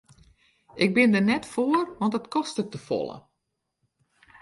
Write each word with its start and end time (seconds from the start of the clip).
Ik 0.83 0.91
bin 0.95 1.11
der 1.13 1.25
net 1.31 1.45
foar 1.53 1.85
want 1.99 2.17
it 2.19 2.31
kostet 2.35 2.69
te 2.71 2.79
folle. 2.87 3.17